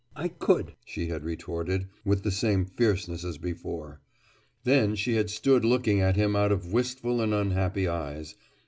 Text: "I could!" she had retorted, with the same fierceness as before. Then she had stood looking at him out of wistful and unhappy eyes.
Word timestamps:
"I 0.15 0.29
could!" 0.29 0.73
she 0.83 1.09
had 1.09 1.23
retorted, 1.23 1.85
with 2.03 2.23
the 2.23 2.31
same 2.31 2.65
fierceness 2.65 3.23
as 3.23 3.37
before. 3.37 4.01
Then 4.63 4.95
she 4.95 5.13
had 5.13 5.29
stood 5.29 5.63
looking 5.63 6.01
at 6.01 6.15
him 6.15 6.35
out 6.35 6.51
of 6.51 6.73
wistful 6.73 7.21
and 7.21 7.35
unhappy 7.35 7.87
eyes. 7.87 8.33